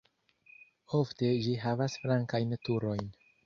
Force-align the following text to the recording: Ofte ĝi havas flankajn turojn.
Ofte 1.01 1.31
ĝi 1.49 1.55
havas 1.67 2.01
flankajn 2.05 2.61
turojn. 2.67 3.09